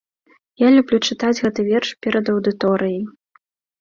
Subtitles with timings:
[0.61, 3.01] Я люблю чытаць гэты верш перад аўдыторыяй.